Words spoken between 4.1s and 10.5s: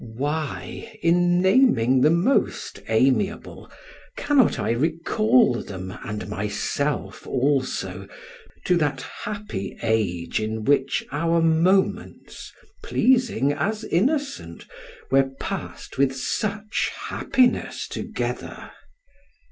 cannot I recall them and myself also to that happy age